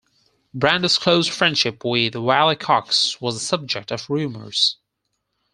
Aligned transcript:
Brando's 0.55 0.97
close 0.97 1.27
friendship 1.27 1.83
with 1.85 2.15
Wally 2.15 2.55
Cox 2.55 3.21
was 3.21 3.35
the 3.35 3.39
subject 3.39 3.91
of 3.91 4.09
rumors. 4.09 4.77